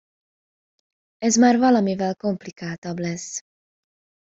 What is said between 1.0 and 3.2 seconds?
Ez már valamivel komplikáltabb